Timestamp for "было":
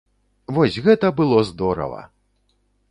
1.21-1.37